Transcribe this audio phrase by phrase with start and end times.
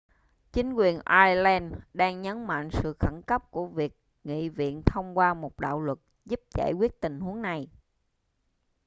[0.51, 5.33] chính quyền ireland đang nhấn mạnh sự khẩn cấp của việc nghị viện thông qua
[5.33, 7.67] một đạo luật giúp giải quyết tình huống này